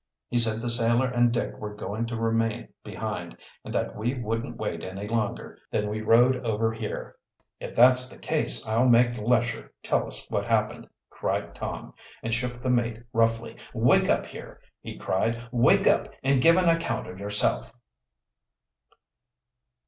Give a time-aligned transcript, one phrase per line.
[0.29, 4.57] He said the sailor and Dick were going to remain behind, and that we wouldn't
[4.57, 5.59] wait any longer.
[5.69, 7.17] Then we rowed over here."
[7.59, 11.93] "If that's the case I'll make Lesher tell us what happened," cried Tom,
[12.23, 13.57] and shook the mate roughly.
[13.75, 15.39] "Wake up here!" he cried.
[15.51, 17.71] "Wake up and give an account of yourself!"